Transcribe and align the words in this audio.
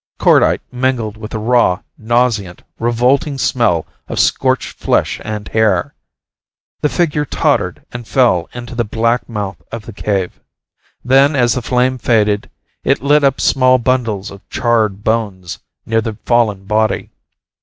Cordite 0.17 0.63
mingled 0.71 1.15
with 1.15 1.29
the 1.29 1.37
raw, 1.37 1.81
nauseant, 1.95 2.63
revolting 2.79 3.37
smell 3.37 3.85
of 4.07 4.19
scorched 4.19 4.79
flesh 4.79 5.21
and 5.23 5.47
hair. 5.49 5.93
The 6.81 6.89
figure 6.89 7.23
tottered 7.23 7.85
and 7.91 8.07
fell 8.07 8.49
into 8.51 8.73
the 8.73 8.83
black 8.83 9.29
mouth 9.29 9.61
of 9.71 9.85
the 9.85 9.93
cave. 9.93 10.39
Then, 11.05 11.35
as 11.35 11.53
the 11.53 11.61
flame 11.61 11.99
faded, 11.99 12.49
it 12.83 13.03
lit 13.03 13.23
up 13.23 13.39
small 13.39 13.77
bundles 13.77 14.31
of 14.31 14.41
charred 14.49 15.03
bones 15.03 15.59
near 15.85 16.01
the 16.01 16.17
fallen 16.25 16.65
body. 16.65 17.11